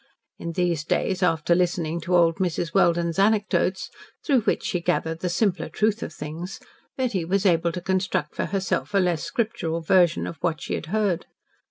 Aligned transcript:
In 0.39 0.53
these 0.53 0.83
days, 0.83 1.21
after 1.21 1.53
listening 1.53 2.01
to 2.01 2.15
old 2.17 2.37
Mrs. 2.37 2.73
Welden's 2.73 3.19
anecdotes, 3.19 3.91
through 4.25 4.41
which 4.45 4.63
she 4.63 4.81
gathered 4.81 5.19
the 5.19 5.29
simpler 5.29 5.69
truth 5.69 6.01
of 6.01 6.11
things, 6.11 6.59
Betty 6.97 7.23
was 7.23 7.45
able 7.45 7.71
to 7.71 7.81
construct 7.81 8.33
for 8.33 8.45
herself 8.45 8.95
a 8.95 8.97
less 8.97 9.23
Scriptural 9.23 9.81
version 9.81 10.25
of 10.25 10.37
what 10.37 10.59
she 10.59 10.73
had 10.73 10.87
heard. 10.87 11.27